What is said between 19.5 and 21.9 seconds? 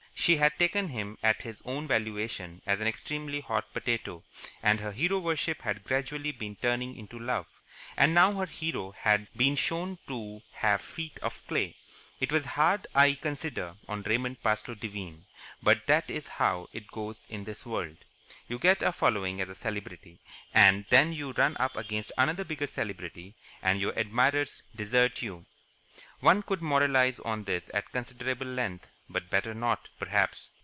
celebrity, and then you run up